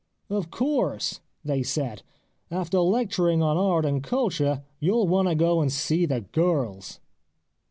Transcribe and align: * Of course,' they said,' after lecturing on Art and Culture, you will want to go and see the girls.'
* 0.15 0.29
Of 0.31 0.49
course,' 0.49 1.19
they 1.45 1.61
said,' 1.61 2.01
after 2.49 2.79
lecturing 2.79 3.43
on 3.43 3.55
Art 3.55 3.85
and 3.85 4.01
Culture, 4.03 4.63
you 4.79 4.93
will 4.93 5.07
want 5.07 5.27
to 5.27 5.35
go 5.35 5.61
and 5.61 5.71
see 5.71 6.07
the 6.07 6.21
girls.' 6.21 6.99